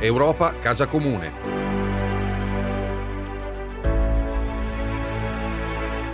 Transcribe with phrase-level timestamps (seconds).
[0.00, 1.32] Europa Casa Comune.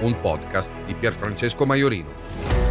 [0.00, 2.63] Un podcast di Pierfrancesco Maiorino.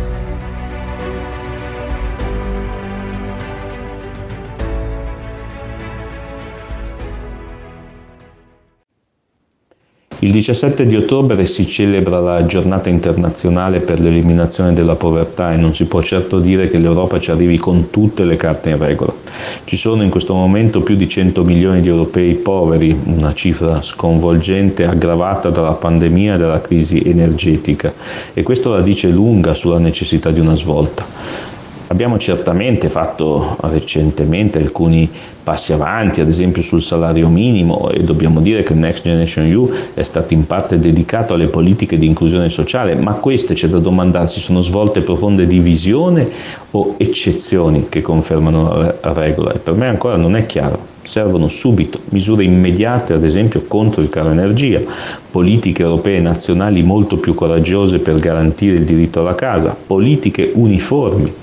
[10.23, 15.75] Il 17 di ottobre si celebra la giornata internazionale per l'eliminazione della povertà e non
[15.75, 19.13] si può certo dire che l'Europa ci arrivi con tutte le carte in regola.
[19.65, 24.85] Ci sono in questo momento più di 100 milioni di europei poveri, una cifra sconvolgente
[24.85, 27.93] aggravata dalla pandemia e dalla crisi energetica
[28.33, 31.52] e questo la dice lunga sulla necessità di una svolta.
[31.93, 35.07] Abbiamo certamente fatto recentemente alcuni
[35.43, 40.01] passi avanti, ad esempio sul salario minimo e dobbiamo dire che Next Generation EU è
[40.01, 44.61] stato in parte dedicato alle politiche di inclusione sociale, ma queste c'è da domandarsi sono
[44.61, 46.27] svolte profonde divisione
[46.71, 50.91] o eccezioni che confermano la regola e per me ancora non è chiaro.
[51.03, 54.79] Servono subito misure immediate, ad esempio contro il caro energia,
[55.29, 61.33] politiche europee e nazionali molto più coraggiose per garantire il diritto alla casa, politiche uniformi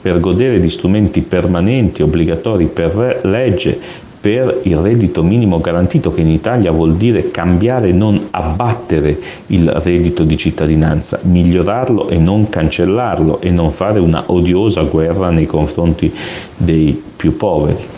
[0.00, 3.78] per godere di strumenti permanenti, obbligatori per legge,
[4.20, 10.24] per il reddito minimo garantito, che in Italia vuol dire cambiare, non abbattere il reddito
[10.24, 16.12] di cittadinanza, migliorarlo e non cancellarlo e non fare una odiosa guerra nei confronti
[16.56, 17.96] dei più poveri.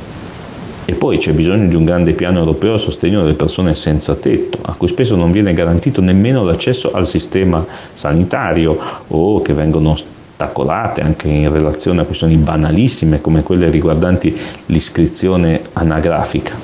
[0.84, 4.58] E poi c'è bisogno di un grande piano europeo a sostegno delle persone senza tetto,
[4.62, 8.76] a cui spesso non viene garantito nemmeno l'accesso al sistema sanitario
[9.06, 9.94] o che vengono
[10.40, 14.34] ostacolate anche in relazione a questioni banalissime come quelle riguardanti
[14.66, 16.54] l'iscrizione anagrafica.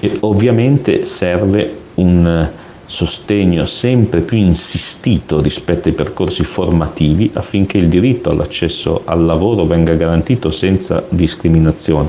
[0.00, 2.48] E ovviamente serve un
[2.84, 9.94] sostegno sempre più insistito rispetto ai percorsi formativi affinché il diritto all'accesso al lavoro venga
[9.94, 12.08] garantito senza discriminazioni,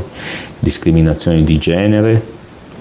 [0.60, 2.22] discriminazioni di genere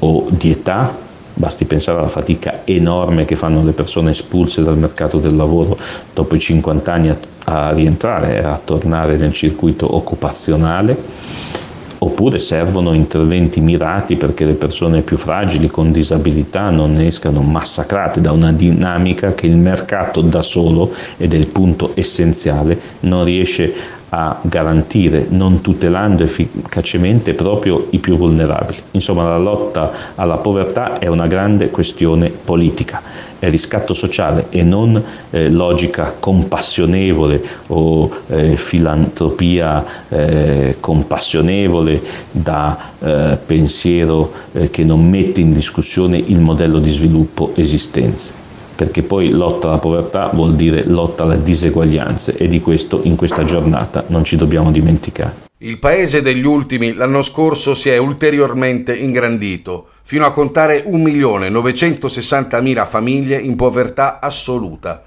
[0.00, 1.06] o di età
[1.38, 5.78] Basti pensare alla fatica enorme che fanno le persone espulse dal mercato del lavoro
[6.12, 10.96] dopo i 50 anni a, a rientrare e a tornare nel circuito occupazionale
[11.98, 18.32] oppure servono interventi mirati perché le persone più fragili con disabilità non escano massacrate da
[18.32, 24.38] una dinamica che il mercato da solo, ed è il punto essenziale, non riesce a
[24.42, 28.78] garantire, non tutelando efficacemente proprio i più vulnerabili.
[28.92, 33.02] Insomma, la lotta alla povertà è una grande questione politica,
[33.38, 43.38] è riscatto sociale e non eh, logica compassionevole o eh, filantropia eh, compassionevole da eh,
[43.44, 48.46] pensiero eh, che non mette in discussione il modello di sviluppo esistente
[48.78, 53.42] perché poi lotta alla povertà vuol dire lotta alle diseguaglianze e di questo in questa
[53.42, 55.46] giornata non ci dobbiamo dimenticare.
[55.58, 63.36] Il paese degli ultimi l'anno scorso si è ulteriormente ingrandito, fino a contare 1.960.000 famiglie
[63.36, 65.02] in povertà assoluta,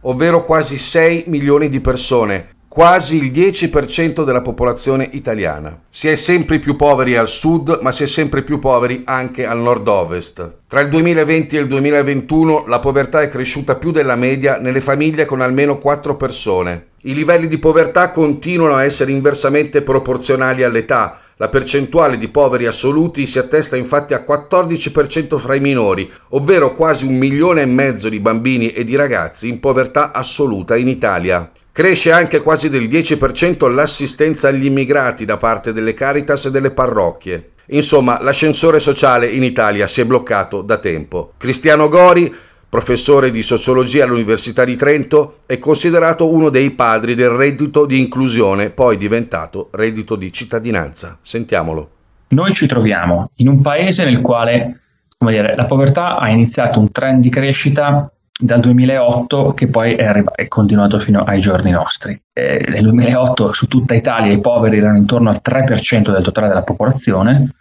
[0.00, 5.78] ovvero quasi 6 milioni di persone, quasi il 10% della popolazione italiana.
[5.90, 9.58] Si è sempre più poveri al sud, ma si è sempre più poveri anche al
[9.58, 10.52] nord-ovest.
[10.68, 15.26] Tra il 2020 e il 2021 la povertà è cresciuta più della media nelle famiglie
[15.26, 16.86] con almeno 4 persone.
[17.02, 21.18] I livelli di povertà continuano a essere inversamente proporzionali all'età.
[21.36, 27.04] La percentuale di poveri assoluti si attesta infatti a 14% fra i minori, ovvero quasi
[27.04, 31.51] un milione e mezzo di bambini e di ragazzi in povertà assoluta in Italia.
[31.74, 37.52] Cresce anche quasi del 10% l'assistenza agli immigrati da parte delle Caritas e delle parrocchie.
[37.68, 41.32] Insomma, l'ascensore sociale in Italia si è bloccato da tempo.
[41.38, 42.30] Cristiano Gori,
[42.68, 48.68] professore di sociologia all'Università di Trento, è considerato uno dei padri del reddito di inclusione,
[48.68, 51.16] poi diventato reddito di cittadinanza.
[51.22, 51.90] Sentiamolo.
[52.28, 54.80] Noi ci troviamo in un paese nel quale
[55.18, 58.12] dire, la povertà ha iniziato un trend di crescita
[58.42, 62.20] dal 2008 che poi è, arrivato, è continuato fino ai giorni nostri.
[62.32, 66.64] Eh, nel 2008 su tutta Italia i poveri erano intorno al 3% del totale della
[66.64, 67.54] popolazione,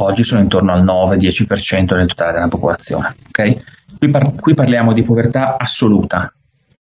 [0.00, 3.14] oggi sono intorno al 9-10% del totale della popolazione.
[3.28, 3.62] Okay?
[3.98, 6.32] Qui, par- qui parliamo di povertà assoluta,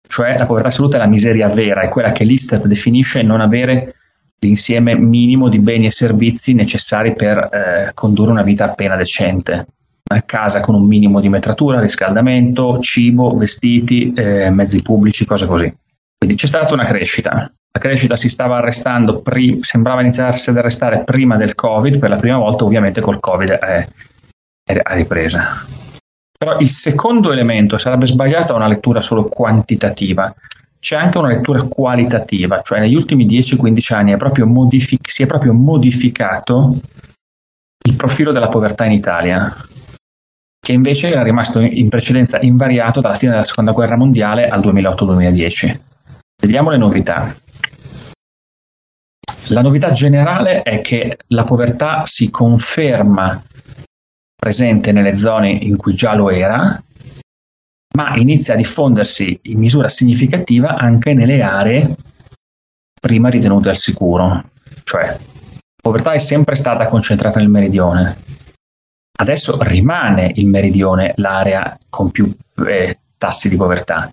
[0.07, 3.95] cioè la povertà assoluta è la miseria vera, è quella che l'Istat definisce non avere
[4.39, 9.67] l'insieme minimo di beni e servizi necessari per eh, condurre una vita appena decente
[10.21, 15.73] casa con un minimo di metratura, riscaldamento, cibo, vestiti, eh, mezzi pubblici, cose così.
[16.17, 17.31] Quindi c'è stata una crescita.
[17.31, 22.17] La crescita si stava arrestando, pri- sembrava iniziarsi ad arrestare prima del Covid, per la
[22.17, 23.87] prima volta ovviamente col Covid è,
[24.63, 25.65] è ripresa.
[26.37, 30.33] Però il secondo elemento sarebbe sbagliata una lettura solo quantitativa,
[30.83, 35.53] c'è anche una lettura qualitativa, cioè negli ultimi 10-15 anni è modific- si è proprio
[35.53, 36.77] modificato
[37.85, 39.49] il profilo della povertà in Italia,
[40.63, 45.79] che invece era rimasto in precedenza invariato dalla fine della seconda guerra mondiale al 2008-2010.
[46.41, 47.35] Vediamo le novità.
[49.47, 53.43] La novità generale è che la povertà si conferma
[54.33, 56.81] presente nelle zone in cui già lo era,
[57.97, 61.93] ma inizia a diffondersi in misura significativa anche nelle aree
[63.01, 64.49] prima ritenute al sicuro.
[64.85, 65.19] Cioè, la
[65.81, 68.15] povertà è sempre stata concentrata nel meridione.
[69.23, 72.29] Adesso rimane il meridione l'area con più
[72.67, 74.11] eh, tassi di povertà.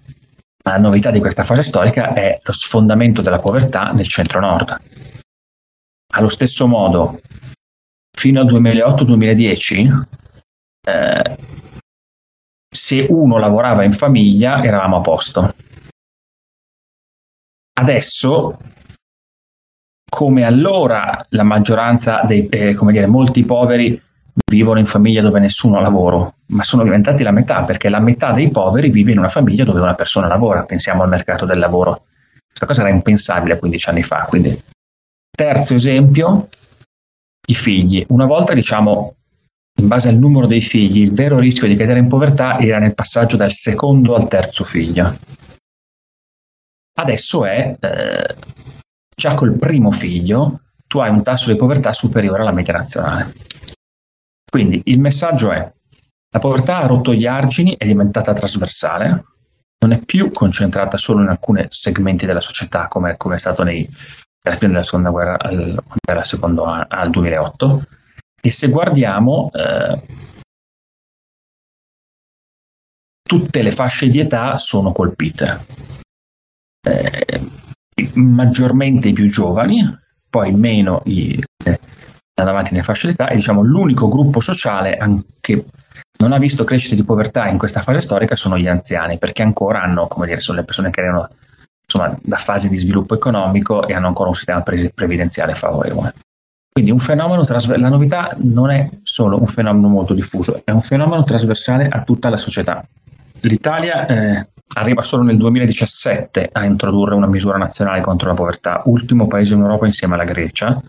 [0.64, 4.80] Ma la novità di questa fase storica è lo sfondamento della povertà nel centro-nord.
[6.14, 7.20] Allo stesso modo,
[8.16, 10.02] fino al 2008-2010,
[10.86, 11.36] eh,
[12.72, 15.54] se uno lavorava in famiglia eravamo a posto.
[17.80, 18.58] Adesso,
[20.08, 24.00] come allora, la maggioranza dei, eh, come dire, molti poveri
[24.48, 28.32] vivono in famiglia dove nessuno ha lavoro, ma sono diventati la metà, perché la metà
[28.32, 30.64] dei poveri vive in una famiglia dove una persona lavora.
[30.64, 32.04] Pensiamo al mercato del lavoro.
[32.46, 34.62] Questa cosa era impensabile 15 anni fa, quindi
[35.40, 36.48] Terzo esempio,
[37.46, 38.04] i figli.
[38.08, 39.14] Una volta, diciamo,
[39.80, 42.94] in base al numero dei figli, il vero rischio di cadere in povertà era nel
[42.94, 45.16] passaggio dal secondo al terzo figlio.
[46.98, 48.34] Adesso è eh,
[49.16, 53.32] già col primo figlio tu hai un tasso di povertà superiore alla media nazionale.
[54.50, 55.72] Quindi il messaggio è
[56.32, 59.24] la povertà ha rotto gli argini, è diventata trasversale,
[59.80, 63.88] non è più concentrata solo in alcuni segmenti della società come, come è stato nei,
[64.42, 67.82] alla fine della seconda guerra, al, al, secondo, al 2008.
[68.42, 70.02] E se guardiamo eh,
[73.22, 75.66] tutte le fasce di età sono colpite.
[76.86, 77.40] Eh,
[78.14, 79.82] maggiormente i più giovani,
[80.28, 81.42] poi meno i
[82.48, 84.98] avanti nelle fasce di età e diciamo l'unico gruppo sociale
[85.40, 85.64] che
[86.20, 89.82] non ha visto crescita di povertà in questa fase storica sono gli anziani, perché ancora
[89.82, 91.28] hanno, come dire, sono le persone che erano
[91.82, 96.14] insomma, da fasi di sviluppo economico e hanno ancora un sistema pre- previdenziale favorevole.
[96.72, 100.82] Quindi un fenomeno trasver- la novità non è solo un fenomeno molto diffuso, è un
[100.82, 102.86] fenomeno trasversale a tutta la società.
[103.40, 109.26] L'Italia eh, arriva solo nel 2017 a introdurre una misura nazionale contro la povertà, ultimo
[109.26, 110.80] paese in Europa insieme alla Grecia,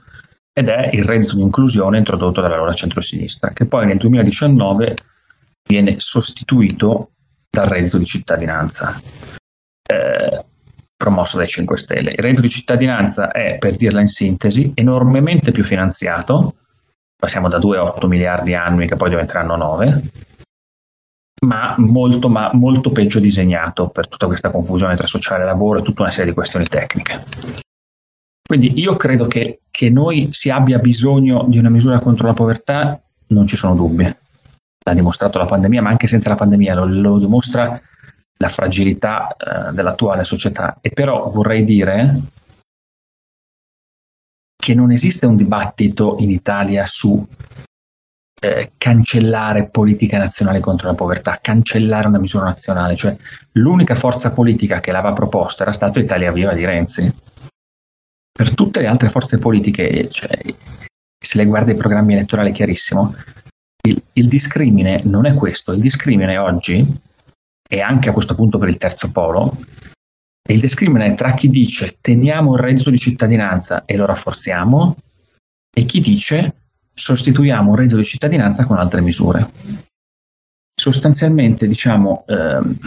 [0.53, 4.95] ed è il reddito di inclusione introdotto dall'allora centrosinistra, che poi nel 2019
[5.67, 7.11] viene sostituito
[7.49, 8.99] dal reddito di cittadinanza.
[9.83, 10.45] Eh,
[11.01, 12.11] promosso dai 5 Stelle.
[12.11, 16.55] Il reddito di cittadinanza è, per dirla in sintesi, enormemente più finanziato,
[17.15, 20.01] passiamo da 2 a 8 miliardi annui che poi diventeranno 9,
[21.45, 25.81] ma molto, ma molto peggio disegnato per tutta questa confusione tra sociale e lavoro e
[25.81, 27.23] tutta una serie di questioni tecniche.
[28.51, 33.01] Quindi io credo che, che noi si abbia bisogno di una misura contro la povertà,
[33.27, 34.03] non ci sono dubbi.
[34.03, 37.81] L'ha dimostrato la pandemia, ma anche senza la pandemia lo, lo dimostra
[38.35, 40.79] la fragilità eh, dell'attuale società.
[40.81, 42.23] E però vorrei dire
[44.61, 47.25] che non esiste un dibattito in Italia su
[48.41, 53.15] eh, cancellare politica nazionale contro la povertà, cancellare una misura nazionale, cioè
[53.53, 57.29] l'unica forza politica che l'aveva proposta era stato Italia Viva di Renzi.
[58.31, 60.39] Per tutte le altre forze politiche, cioè,
[61.19, 63.15] se le guarda i programmi elettorali è chiarissimo,
[63.83, 66.85] il, il discrimine non è questo, il discrimine oggi
[67.69, 69.57] e anche a questo punto per il terzo polo,
[70.43, 74.97] e il discrimine tra chi dice teniamo il reddito di cittadinanza e lo rafforziamo
[75.73, 76.55] e chi dice
[76.93, 79.49] sostituiamo il reddito di cittadinanza con altre misure.
[80.73, 82.77] Sostanzialmente, diciamo, ehm,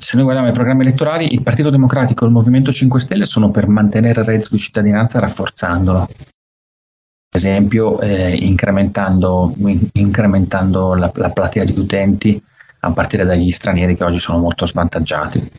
[0.00, 3.50] se noi guardiamo i programmi elettorali, il Partito Democratico e il Movimento 5 Stelle sono
[3.50, 6.08] per mantenere il reddito di cittadinanza rafforzandolo
[7.34, 9.54] esempio eh, incrementando,
[9.92, 12.42] incrementando la, la, platea di utenti
[12.80, 15.50] a partire dagli stranieri che oggi sono molto svantaggiati.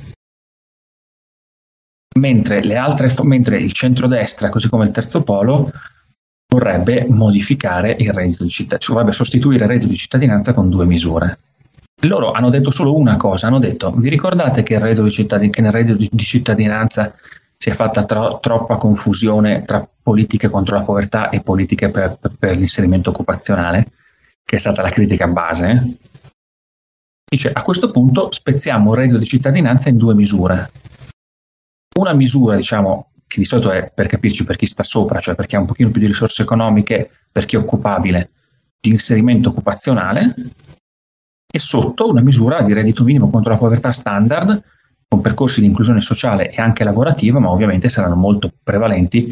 [2.20, 5.72] Mentre, altre, mentre il centrodestra, così come il terzo polo,
[6.48, 11.39] vorrebbe modificare il reddito di cittadinanza, vorrebbe sostituire il reddito di cittadinanza con due misure.
[12.04, 16.24] Loro hanno detto solo una cosa, hanno detto, vi ricordate che, che nel reddito di
[16.24, 17.14] cittadinanza
[17.58, 22.58] si è fatta tro- troppa confusione tra politiche contro la povertà e politiche per, per,
[22.58, 23.92] l'inserimento occupazionale,
[24.44, 25.98] che è stata la critica base.
[27.24, 30.72] Dice a questo punto spezziamo il reddito di cittadinanza in due misure.
[31.98, 35.46] Una misura, diciamo, che di solito è per capirci per chi sta sopra, cioè per
[35.46, 38.30] chi ha un pochino più di risorse economiche, per chi è occupabile,
[38.78, 40.36] di inserimento occupazionale,
[41.56, 44.64] e sotto una misura di reddito minimo contro la povertà standard
[45.08, 49.32] con percorsi di inclusione sociale e anche lavorativa, ma ovviamente saranno molto prevalenti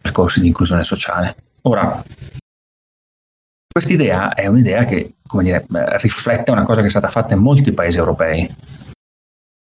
[0.00, 1.36] percorsi di inclusione sociale.
[1.62, 2.02] Ora,
[3.70, 7.72] quest'idea è un'idea che, come dire, riflette una cosa che è stata fatta in molti
[7.72, 8.50] paesi europei.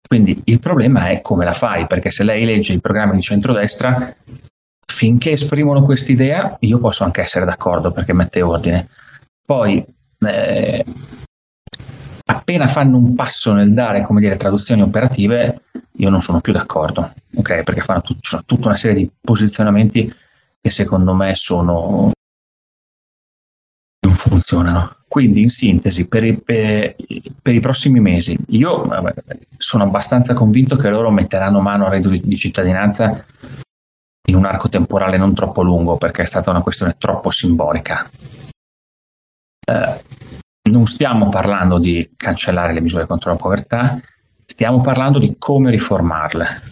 [0.06, 4.14] Quindi il problema è come la fai, perché se lei legge i programmi di centrodestra,
[4.84, 8.88] finché esprimono quest'idea, io posso anche essere d'accordo perché mette ordine.
[9.42, 9.82] Poi,
[10.26, 10.84] eh,
[12.30, 17.10] appena fanno un passo nel dare, come dire, traduzioni operative, io non sono più d'accordo,
[17.36, 17.62] ok?
[17.62, 20.12] Perché fanno tut- tutta una serie di posizionamenti
[20.60, 22.10] che secondo me sono
[24.00, 24.96] non funzionano.
[25.08, 26.96] Quindi, in sintesi, per i, per,
[27.40, 29.14] per i prossimi mesi, io vabbè,
[29.56, 33.24] sono abbastanza convinto che loro metteranno mano al reddito di, di cittadinanza
[34.28, 38.08] in un arco temporale non troppo lungo, perché è stata una questione troppo simbolica.
[39.64, 40.02] Eh,
[40.70, 44.00] non stiamo parlando di cancellare le misure contro la povertà,
[44.44, 46.62] stiamo parlando di come riformarle.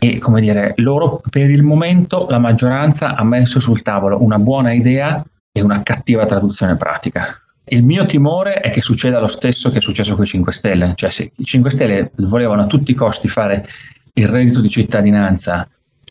[0.00, 4.72] E come dire, loro per il momento la maggioranza ha messo sul tavolo una buona
[4.72, 7.38] idea e una cattiva traduzione pratica.
[7.66, 10.92] Il mio timore è che succeda lo stesso che è successo con i 5 Stelle,
[10.96, 13.66] cioè se i 5 Stelle volevano a tutti i costi fare
[14.12, 15.66] il reddito di cittadinanza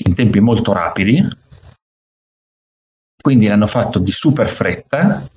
[0.05, 1.25] in tempi molto rapidi,
[3.21, 5.29] quindi l'hanno fatto di super fretta,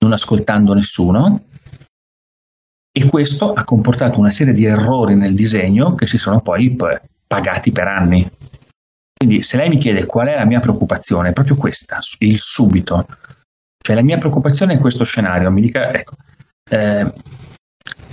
[0.00, 1.44] non ascoltando nessuno,
[2.92, 6.76] e questo ha comportato una serie di errori nel disegno che si sono poi
[7.26, 8.28] pagati per anni.
[9.16, 13.06] Quindi se lei mi chiede qual è la mia preoccupazione, è proprio questa, il subito.
[13.82, 16.16] Cioè la mia preoccupazione è questo scenario, mi dica, ecco,
[16.68, 17.12] eh,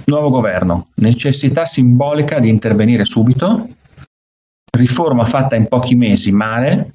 [0.06, 3.68] nuovo governo, necessità simbolica di intervenire subito,
[4.78, 6.94] riforma fatta in pochi mesi male,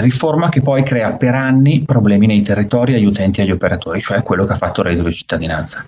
[0.00, 4.22] riforma che poi crea per anni problemi nei territori agli utenti e agli operatori, cioè
[4.22, 5.84] quello che ha fatto il reddito di cittadinanza.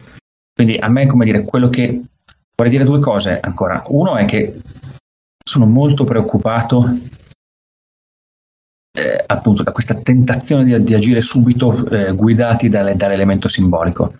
[0.52, 2.00] Quindi a me, come dire, quello che
[2.56, 3.82] vorrei dire due cose ancora.
[3.86, 4.60] Uno è che
[5.42, 6.98] sono molto preoccupato
[8.92, 14.14] eh, appunto da questa tentazione di, di agire subito eh, guidati dalle, dall'elemento simbolico.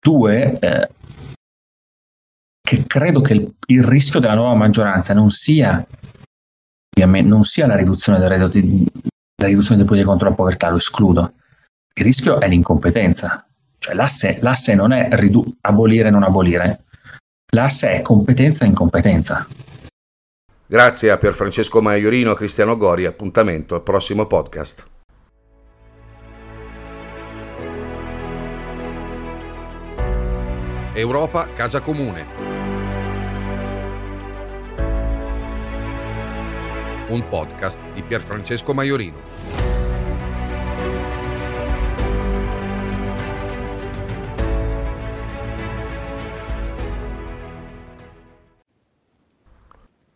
[0.00, 0.88] Due, eh,
[2.60, 5.86] che credo che il, il, rischio della nuova maggioranza non sia,
[6.96, 8.86] non sia la riduzione del reddito di,
[9.44, 11.34] la riduzione del potere contro la povertà, lo escludo.
[11.94, 13.46] Il rischio è l'incompetenza.
[13.78, 16.84] Cioè l'asse, l'asse non è ridu- abolire e non abolire,
[17.52, 19.46] l'asse è competenza e incompetenza.
[20.66, 24.84] Grazie a Pierfrancesco Maiorino e Cristiano Gori, appuntamento al prossimo podcast.
[30.94, 32.63] Europa Casa Comune.
[37.08, 39.63] Un podcast di Pierfrancesco Maiorino.